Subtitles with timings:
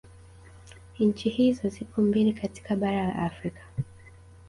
[0.99, 3.61] Nchi hizi zipo mbili katika bara la Afrika